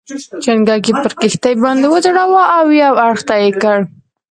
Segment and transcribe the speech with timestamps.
[0.43, 3.77] چنګک یې پر کښتۍ باندې وځړاوه او یو اړخ ته یې کړ.